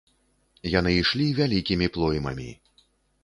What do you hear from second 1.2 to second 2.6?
вялікімі плоймамі.